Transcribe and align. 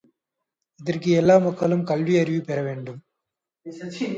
இதற்கு 0.79 1.09
எல்லா 1.11 1.37
மக்களும் 1.37 1.83
கல்வி 1.83 2.15
அறிவு 2.17 2.41
பெற 2.41 2.59
வேண்டும். 2.61 2.99